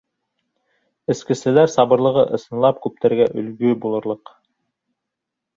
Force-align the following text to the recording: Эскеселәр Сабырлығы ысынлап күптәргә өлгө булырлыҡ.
Эскеселәр 1.13 1.69
Сабырлығы 1.75 2.23
ысынлап 2.39 2.81
күптәргә 2.87 3.31
өлгө 3.43 3.77
булырлыҡ. 3.85 4.37